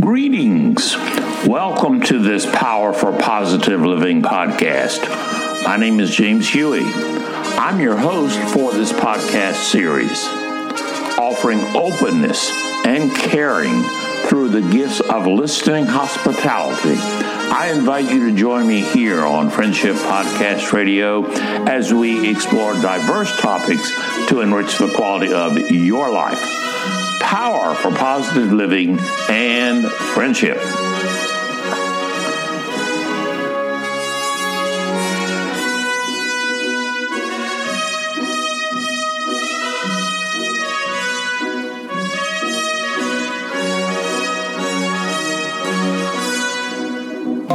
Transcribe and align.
Greetings. 0.00 0.96
Welcome 1.44 2.02
to 2.02 2.20
this 2.22 2.46
Power 2.46 2.92
for 2.92 3.10
Positive 3.18 3.80
Living 3.82 4.22
podcast. 4.22 5.00
My 5.64 5.76
name 5.76 5.98
is 5.98 6.14
James 6.14 6.48
Huey. 6.48 6.84
I'm 6.84 7.80
your 7.80 7.96
host 7.96 8.38
for 8.54 8.72
this 8.72 8.92
podcast 8.92 9.56
series, 9.56 10.24
offering 11.18 11.58
openness 11.74 12.48
and 12.86 13.12
caring 13.12 13.82
through 14.28 14.50
the 14.50 14.62
gifts 14.70 15.00
of 15.00 15.26
listening 15.26 15.86
hospitality. 15.86 16.94
I 17.50 17.72
invite 17.74 18.08
you 18.08 18.30
to 18.30 18.36
join 18.36 18.68
me 18.68 18.82
here 18.82 19.24
on 19.24 19.50
Friendship 19.50 19.96
Podcast 19.96 20.72
Radio 20.72 21.24
as 21.66 21.92
we 21.92 22.30
explore 22.30 22.74
diverse 22.74 23.36
topics 23.40 23.90
to 24.28 24.42
enrich 24.42 24.78
the 24.78 24.92
quality 24.94 25.32
of 25.32 25.58
your 25.72 26.08
life 26.08 26.67
power 27.28 27.74
for 27.74 27.90
positive 27.90 28.50
living 28.50 28.98
and 29.28 29.84
friendship. 29.84 30.56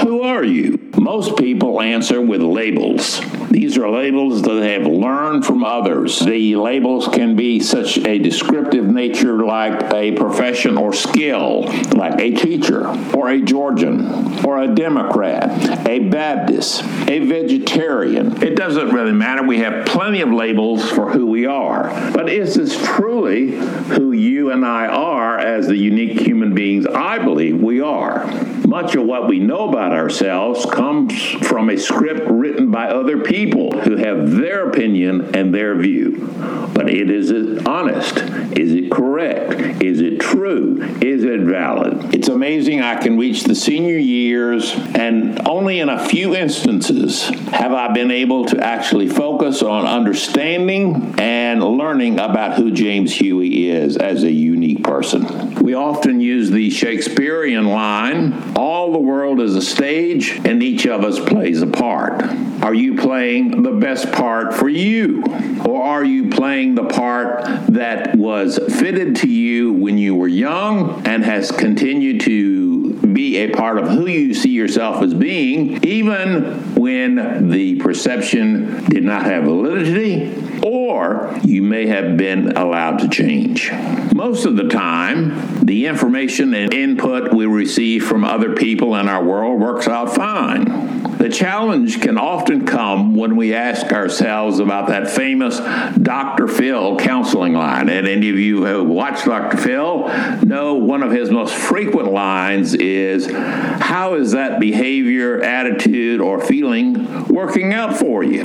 Who 0.00 0.22
are 0.22 0.42
you? 0.44 0.77
Most 1.08 1.38
people 1.38 1.80
answer 1.80 2.20
with 2.20 2.42
labels. 2.42 3.22
These 3.50 3.78
are 3.78 3.88
labels 3.88 4.42
that 4.42 4.52
they 4.52 4.74
have 4.74 4.86
learned 4.86 5.46
from 5.46 5.64
others. 5.64 6.20
The 6.20 6.54
labels 6.56 7.08
can 7.08 7.34
be 7.34 7.60
such 7.60 7.96
a 7.96 8.18
descriptive 8.18 8.84
nature 8.84 9.42
like 9.42 9.90
a 9.94 10.12
profession 10.12 10.76
or 10.76 10.92
skill, 10.92 11.62
like 11.94 12.20
a 12.20 12.32
teacher, 12.32 12.86
or 13.16 13.30
a 13.30 13.40
Georgian, 13.40 14.44
or 14.44 14.58
a 14.58 14.68
Democrat, 14.74 15.88
a 15.88 16.00
Baptist, 16.10 16.84
a 17.08 17.20
vegetarian. 17.20 18.42
It 18.42 18.54
doesn't 18.54 18.90
really 18.90 19.12
matter. 19.12 19.42
We 19.42 19.60
have 19.60 19.86
plenty 19.86 20.20
of 20.20 20.30
labels 20.30 20.90
for 20.90 21.10
who 21.10 21.24
we 21.24 21.46
are. 21.46 21.88
But 22.12 22.28
is 22.28 22.54
this 22.54 22.76
truly 22.84 23.52
who 23.52 24.07
you 24.18 24.50
and 24.50 24.64
I 24.64 24.86
are 24.86 25.38
as 25.38 25.66
the 25.66 25.76
unique 25.76 26.20
human 26.20 26.54
beings 26.54 26.86
I 26.86 27.18
believe 27.18 27.60
we 27.60 27.80
are? 27.80 28.26
Much 28.66 28.94
of 28.94 29.04
what 29.04 29.28
we 29.28 29.38
know 29.38 29.68
about 29.68 29.92
ourselves 29.92 30.66
comes 30.66 31.18
from 31.46 31.70
a 31.70 31.76
script 31.76 32.28
written 32.28 32.70
by 32.70 32.88
other 32.88 33.20
people 33.22 33.80
who 33.80 33.96
have 33.96 34.32
their 34.32 34.68
opinion 34.68 35.34
and 35.34 35.54
their 35.54 35.74
view. 35.74 36.30
But 36.74 36.90
it 36.90 37.10
is 37.10 37.30
it 37.30 37.66
honest? 37.66 38.18
Is 38.58 38.72
it 38.72 38.90
correct? 38.90 39.82
Is 39.82 40.00
it 40.00 40.17
true? 40.48 40.82
Is 41.00 41.24
it 41.24 41.40
valid? 41.40 42.14
It's 42.14 42.28
amazing 42.28 42.80
I 42.80 43.00
can 43.00 43.18
reach 43.18 43.44
the 43.44 43.54
senior 43.54 43.98
years, 43.98 44.72
and 44.94 45.46
only 45.46 45.80
in 45.80 45.88
a 45.88 46.08
few 46.08 46.34
instances 46.34 47.28
have 47.50 47.72
I 47.72 47.92
been 47.92 48.10
able 48.10 48.46
to 48.46 48.64
actually 48.64 49.08
focus 49.08 49.62
on 49.62 49.86
understanding 49.86 51.14
and 51.18 51.62
learning 51.62 52.14
about 52.14 52.56
who 52.56 52.70
James 52.70 53.14
Huey 53.14 53.68
is 53.68 53.96
as 53.96 54.22
a 54.22 54.30
unique 54.30 54.82
person. 54.82 55.54
We 55.56 55.74
often 55.74 56.20
use 56.20 56.50
the 56.50 56.70
Shakespearean 56.70 57.66
line 57.66 58.56
all 58.56 58.92
the 58.92 58.98
world 58.98 59.40
is 59.40 59.54
a 59.54 59.62
stage, 59.62 60.40
and 60.44 60.62
each 60.62 60.86
of 60.86 61.04
us 61.04 61.18
plays 61.18 61.62
a 61.62 61.66
part. 61.66 62.22
Are 62.62 62.74
you 62.74 62.96
playing 62.96 63.62
the 63.62 63.70
best 63.70 64.10
part 64.12 64.52
for 64.52 64.68
you? 64.68 65.22
Or 65.64 65.82
are 65.82 66.04
you 66.04 66.28
playing 66.30 66.74
the 66.74 66.84
part 66.84 67.44
that 67.68 68.16
was 68.16 68.58
fitted 68.58 69.16
to 69.16 69.28
you 69.28 69.72
when 69.72 69.96
you 69.96 70.14
were 70.14 70.28
young 70.28 71.06
and 71.06 71.24
has 71.24 71.50
continued 71.50 72.20
to 72.22 72.94
be 72.94 73.36
a 73.38 73.50
part 73.50 73.78
of 73.78 73.88
who 73.88 74.06
you 74.06 74.34
see 74.34 74.50
yourself 74.50 75.02
as 75.02 75.14
being, 75.14 75.84
even 75.84 76.74
when 76.74 77.48
the 77.48 77.76
perception 77.76 78.84
did 78.86 79.04
not 79.04 79.22
have 79.22 79.44
validity, 79.44 80.60
or 80.62 81.38
you 81.44 81.62
may 81.62 81.86
have 81.86 82.16
been 82.16 82.56
allowed 82.56 82.98
to 82.98 83.08
change. 83.08 83.72
Most 84.14 84.44
of 84.44 84.56
the 84.56 84.68
time, 84.68 85.64
the 85.64 85.86
information 85.86 86.54
and 86.54 86.74
input 86.74 87.32
we 87.32 87.46
receive 87.46 88.04
from 88.04 88.24
other 88.24 88.54
people 88.54 88.96
in 88.96 89.08
our 89.08 89.22
world 89.22 89.60
works 89.60 89.86
out 89.86 90.14
fine. 90.14 90.87
The 91.18 91.28
challenge 91.28 92.00
can 92.00 92.16
often 92.16 92.66
come 92.66 93.14
when 93.14 93.36
we 93.36 93.54
ask 93.54 93.92
ourselves 93.92 94.58
about 94.58 94.88
that 94.88 95.10
famous 95.10 95.58
Dr. 95.98 96.48
Phil 96.48 96.96
counseling 96.96 97.54
line. 97.54 97.88
And 97.88 98.06
any 98.06 98.30
of 98.30 98.38
you 98.38 98.58
who 98.58 98.62
have 98.64 98.86
watched 98.86 99.24
Dr. 99.24 99.56
Phil 99.56 100.08
know 100.44 100.74
one 100.74 101.02
of 101.02 101.10
his 101.10 101.30
most 101.30 101.54
frequent 101.54 102.12
lines 102.12 102.74
is 102.74 103.26
How 103.30 104.14
is 104.14 104.32
that 104.32 104.60
behavior, 104.60 105.42
attitude, 105.42 106.20
or 106.20 106.40
feeling 106.40 107.26
working 107.26 107.72
out 107.72 107.96
for 107.96 108.22
you? 108.22 108.44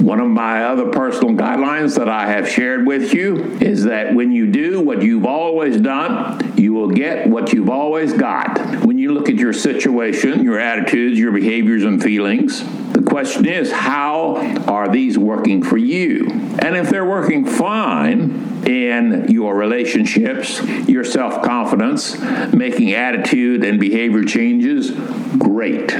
One 0.00 0.18
of 0.18 0.28
my 0.28 0.64
other 0.64 0.88
personal 0.88 1.34
guidelines 1.34 1.96
that 1.96 2.08
I 2.08 2.26
have 2.26 2.48
shared 2.48 2.86
with 2.86 3.12
you 3.12 3.36
is 3.60 3.84
that 3.84 4.14
when 4.14 4.32
you 4.32 4.50
do 4.50 4.80
what 4.80 5.02
you've 5.02 5.26
always 5.26 5.78
done, 5.78 6.49
you 6.60 6.74
will 6.74 6.90
get 6.90 7.26
what 7.26 7.52
you've 7.52 7.70
always 7.70 8.12
got. 8.12 8.84
When 8.84 8.98
you 8.98 9.12
look 9.14 9.28
at 9.28 9.36
your 9.36 9.52
situation, 9.52 10.44
your 10.44 10.58
attitudes, 10.58 11.18
your 11.18 11.32
behaviors, 11.32 11.84
and 11.84 12.02
feelings, 12.02 12.62
the 12.92 13.02
question 13.02 13.46
is 13.46 13.72
how 13.72 14.36
are 14.66 14.88
these 14.88 15.16
working 15.16 15.62
for 15.62 15.78
you? 15.78 16.28
And 16.58 16.76
if 16.76 16.90
they're 16.90 17.08
working 17.08 17.46
fine 17.46 18.66
in 18.66 19.30
your 19.30 19.54
relationships, 19.54 20.62
your 20.86 21.04
self 21.04 21.42
confidence, 21.42 22.18
making 22.52 22.92
attitude 22.92 23.64
and 23.64 23.80
behavior 23.80 24.24
changes, 24.24 24.90
great 25.38 25.92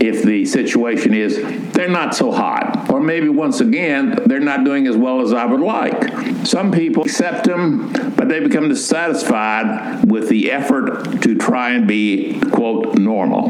if 0.00 0.24
the 0.24 0.44
situation 0.44 1.14
is 1.14 1.36
they're 1.72 1.88
not 1.88 2.14
so 2.14 2.32
hot. 2.32 2.81
Or 2.92 3.00
maybe 3.00 3.30
once 3.30 3.62
again, 3.62 4.18
they're 4.26 4.38
not 4.38 4.64
doing 4.64 4.86
as 4.86 4.98
well 4.98 5.22
as 5.22 5.32
I 5.32 5.46
would 5.46 5.62
like. 5.62 6.46
Some 6.46 6.70
people 6.70 7.04
accept 7.04 7.46
them, 7.46 7.90
but 8.16 8.28
they 8.28 8.38
become 8.40 8.68
dissatisfied 8.68 10.04
with 10.10 10.28
the 10.28 10.52
effort 10.52 11.22
to 11.22 11.34
try 11.34 11.70
and 11.70 11.88
be, 11.88 12.38
quote, 12.50 12.98
normal. 12.98 13.48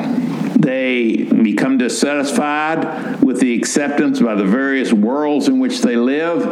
They 0.54 1.24
become 1.24 1.76
dissatisfied 1.76 3.20
with 3.20 3.40
the 3.40 3.58
acceptance 3.58 4.20
by 4.20 4.36
the 4.36 4.44
various 4.44 4.92
worlds 4.92 5.48
in 5.48 5.58
which 5.58 5.80
they 5.80 5.96
live 5.96 6.46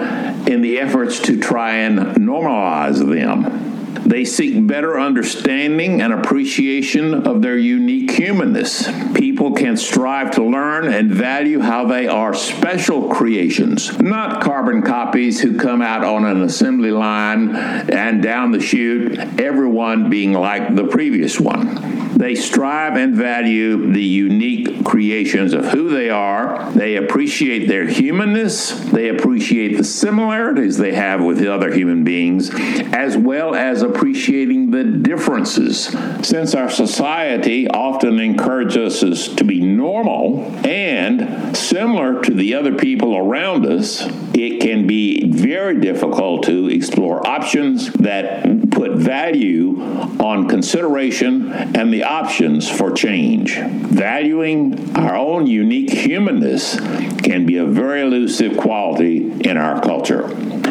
in 0.49 0.61
the 0.61 0.81
efforts 0.81 1.21
to 1.21 1.39
try 1.39 1.75
and 1.75 2.17
normalize 2.17 2.99
them. 2.99 3.69
They 4.05 4.25
seek 4.25 4.66
better 4.66 4.99
understanding 4.99 6.00
and 6.00 6.12
appreciation 6.12 7.27
of 7.27 7.43
their 7.43 7.56
unique 7.56 8.11
humanness. 8.11 8.88
People 9.15 9.53
can 9.53 9.77
strive 9.77 10.33
to 10.33 10.44
learn 10.44 10.93
and 10.93 11.11
value 11.11 11.61
how 11.61 11.87
they 11.87 12.06
are 12.06 12.34
special 12.34 13.09
creations, 13.09 13.99
not 14.00 14.43
carbon 14.43 14.83
copies 14.83 15.41
who 15.41 15.59
come 15.59 15.83
out 15.83 16.05
on 16.05 16.25
an 16.25 16.43
assembly 16.43 16.91
line 16.91 17.55
and 17.55 18.22
down 18.22 18.53
the 18.53 18.60
chute, 18.60 19.19
everyone 19.39 20.10
being 20.10 20.33
like 20.33 20.75
the 20.75 20.87
previous 20.87 21.39
one. 21.39 22.09
They 22.20 22.34
strive 22.34 22.97
and 22.97 23.14
value 23.14 23.92
the 23.92 24.04
unique 24.04 24.84
creations 24.84 25.54
of 25.54 25.64
who 25.69 25.88
they 25.88 26.10
are. 26.10 26.70
They 26.72 26.97
appreciate 26.97 27.66
their 27.66 27.86
humanness. 27.86 28.78
They 28.91 29.08
appreciate 29.08 29.78
the 29.78 29.84
similarities 29.84 30.76
they 30.76 30.92
have 30.92 31.22
with 31.22 31.42
other 31.42 31.72
human 31.72 32.04
beings, 32.04 32.50
as 32.92 33.16
well 33.16 33.54
as 33.54 33.80
appreciating 33.80 34.70
the 34.70 34.84
differences. 34.84 35.97
Since 36.20 36.54
our 36.54 36.69
society 36.69 37.66
often 37.69 38.20
encourages 38.20 39.03
us 39.03 39.28
to 39.36 39.44
be 39.44 39.62
normal 39.62 40.44
and 40.66 41.56
similar 41.56 42.20
to 42.20 42.34
the 42.34 42.54
other 42.54 42.75
people 42.75 43.16
around 43.16 43.64
us, 43.64 44.06
it 44.34 44.60
can 44.60 44.86
be 44.86 45.30
very 45.30 45.80
difficult 45.80 46.42
to 46.42 46.69
explore 46.69 47.26
options 47.26 47.91
that 47.94 48.59
put 48.80 48.92
value 48.92 49.78
on 50.20 50.48
consideration 50.48 51.52
and 51.52 51.92
the 51.92 52.02
options 52.02 52.66
for 52.66 52.91
change. 52.91 53.59
Valuing 53.59 54.97
our 54.97 55.15
own 55.16 55.47
unique 55.47 55.91
humanness 55.91 56.80
can 57.21 57.44
be 57.44 57.59
a 57.59 57.66
very 57.66 58.00
elusive 58.00 58.56
quality 58.56 59.32
in 59.42 59.59
our 59.59 59.82
culture. 59.82 60.28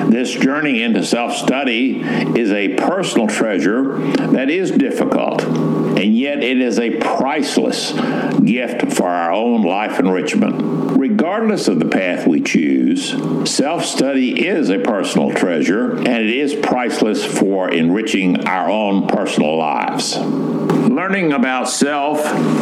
This 0.09 0.31
journey 0.31 0.81
into 0.81 1.05
self 1.05 1.35
study 1.35 2.01
is 2.01 2.51
a 2.51 2.69
personal 2.77 3.27
treasure 3.27 3.99
that 4.31 4.49
is 4.49 4.71
difficult, 4.71 5.43
and 5.43 6.17
yet 6.17 6.41
it 6.43 6.59
is 6.59 6.79
a 6.79 6.97
priceless 6.97 7.91
gift 8.39 8.91
for 8.91 9.07
our 9.07 9.31
own 9.31 9.61
life 9.61 9.99
enrichment. 9.99 10.97
Regardless 11.19 11.67
of 11.67 11.79
the 11.79 11.85
path 11.85 12.25
we 12.25 12.39
choose, 12.39 13.09
self 13.43 13.83
study 13.83 14.47
is 14.47 14.69
a 14.69 14.79
personal 14.79 15.33
treasure, 15.33 15.97
and 15.97 16.07
it 16.07 16.29
is 16.29 16.55
priceless 16.55 17.25
for 17.25 17.69
enriching 17.69 18.47
our 18.47 18.69
own 18.69 19.05
personal 19.05 19.57
lives. 19.57 20.15
Learning 20.15 21.33
about 21.33 21.67
self 21.67 22.21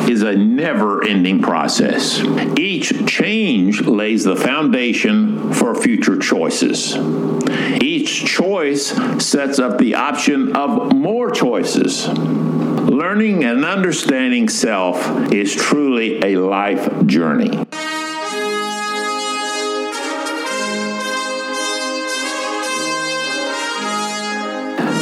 is 0.10 0.24
a 0.24 0.36
never 0.36 1.08
ending 1.08 1.40
process. 1.40 2.20
Each 2.58 3.06
change 3.06 3.82
lays 3.82 4.24
the 4.24 4.36
foundation 4.36 5.54
for 5.54 5.76
future 5.76 6.18
choices. 6.18 6.96
Each 7.80 8.26
choice 8.26 8.88
sets 9.24 9.60
up 9.60 9.78
the 9.78 9.94
option 9.94 10.56
of 10.56 10.96
more 10.96 11.30
choices. 11.30 12.08
Learning 12.08 13.44
and 13.44 13.64
understanding 13.64 14.50
self 14.50 15.32
is 15.32 15.54
truly 15.54 16.24
a 16.24 16.38
life 16.38 17.06
journey. 17.06 17.68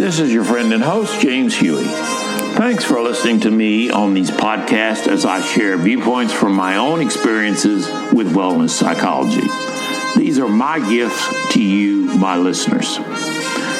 This 0.06 0.20
is 0.20 0.32
your 0.32 0.44
friend 0.44 0.72
and 0.72 0.84
host, 0.84 1.20
James 1.20 1.56
Huey. 1.56 1.84
Thanks 1.84 2.84
for 2.84 3.02
listening 3.02 3.40
to 3.40 3.50
me 3.50 3.90
on 3.90 4.14
these 4.14 4.30
podcasts 4.30 5.08
as 5.08 5.26
I 5.26 5.42
share 5.42 5.78
viewpoints 5.78 6.32
from 6.32 6.54
my 6.54 6.78
own 6.78 7.02
experiences 7.02 7.88
with 8.14 8.32
wellness 8.36 8.70
psychology. 8.70 9.48
These 10.16 10.38
are 10.38 10.48
my 10.48 10.78
gifts 10.88 11.54
to 11.54 11.64
you, 11.64 12.16
my 12.20 12.38
listeners. 12.38 13.00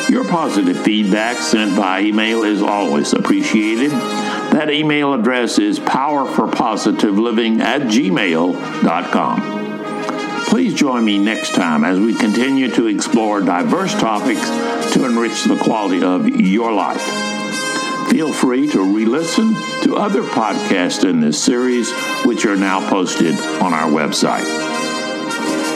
Your 0.10 0.28
positive 0.28 0.80
feedback 0.80 1.38
sent 1.38 1.78
by 1.78 2.02
email 2.02 2.42
is 2.42 2.64
always 2.64 3.14
appreciated. 3.14 3.92
That 3.92 4.72
email 4.72 5.14
address 5.14 5.60
is 5.60 5.80
powerforpositiveliving 5.80 7.60
at 7.60 7.82
gmail.com. 7.82 9.65
Please 10.48 10.74
join 10.74 11.04
me 11.04 11.18
next 11.18 11.54
time 11.54 11.84
as 11.84 12.00
we 12.00 12.14
continue 12.14 12.70
to 12.72 12.88
explore 12.88 13.42
diverse 13.42 13.94
topics 13.94 14.48
to 14.94 15.06
enrich 15.06 15.44
the 15.44 15.58
quality 15.58 16.04
of 16.04 16.28
your 16.28 16.72
life. 16.72 17.02
Feel 18.10 18.32
free 18.32 18.68
to 18.70 18.96
re 18.96 19.06
listen 19.06 19.54
to 19.84 19.98
other 19.98 20.24
podcasts 20.24 21.08
in 21.08 21.20
this 21.20 21.44
series, 21.44 21.92
which 22.24 22.46
are 22.46 22.56
now 22.56 22.88
posted 22.90 23.36
on 23.62 23.74
our 23.74 23.90
website. 23.90 24.46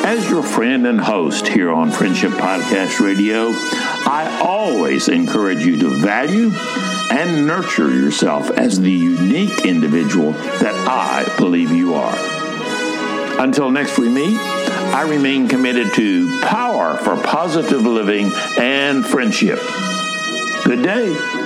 As 0.05 0.29
your 0.29 0.43
friend 0.43 0.87
and 0.87 1.01
host 1.01 1.47
here 1.47 1.71
on 1.71 1.91
Friendship 1.91 2.31
Podcast 2.31 2.99
Radio, 2.99 3.49
I 3.51 4.41
always 4.43 5.09
encourage 5.09 5.65
you 5.65 5.77
to 5.79 5.89
value 5.89 6.51
and 7.11 7.45
nurture 7.45 7.91
yourself 7.91 8.49
as 8.51 8.79
the 8.79 8.91
unique 8.91 9.65
individual 9.65 10.31
that 10.31 10.75
I 10.87 11.25
believe 11.37 11.71
you 11.71 11.95
are. 11.95 12.15
Until 13.39 13.69
next 13.71 13.97
we 13.97 14.09
meet, 14.09 14.37
I 14.93 15.03
remain 15.03 15.47
committed 15.47 15.93
to 15.95 16.41
power 16.41 16.97
for 16.97 17.15
positive 17.21 17.85
living 17.85 18.31
and 18.57 19.05
friendship. 19.05 19.59
Good 20.65 20.83
day. 20.83 21.38